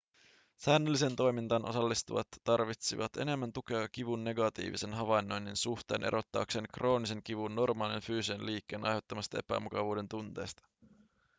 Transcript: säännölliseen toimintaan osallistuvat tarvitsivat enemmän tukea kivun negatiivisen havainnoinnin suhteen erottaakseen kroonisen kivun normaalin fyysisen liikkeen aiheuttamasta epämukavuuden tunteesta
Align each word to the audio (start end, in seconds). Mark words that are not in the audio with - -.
säännölliseen 0.57 1.15
toimintaan 1.15 1.69
osallistuvat 1.69 2.27
tarvitsivat 2.43 3.17
enemmän 3.17 3.53
tukea 3.53 3.87
kivun 3.89 4.23
negatiivisen 4.23 4.93
havainnoinnin 4.93 5.55
suhteen 5.55 6.03
erottaakseen 6.03 6.65
kroonisen 6.73 7.23
kivun 7.23 7.55
normaalin 7.55 8.01
fyysisen 8.01 8.45
liikkeen 8.45 8.85
aiheuttamasta 8.85 9.39
epämukavuuden 9.39 10.09
tunteesta 10.09 10.63